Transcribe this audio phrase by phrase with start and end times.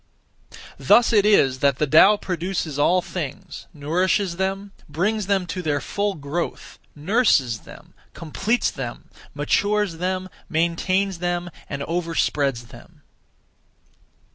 [0.79, 5.79] Thus it is that the Tao produces (all things), nourishes them, brings them to their
[5.79, 13.03] full growth, nurses them, completes them, matures them, maintains them, and overspreads them.